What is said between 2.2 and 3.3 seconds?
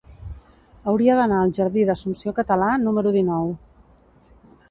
Català número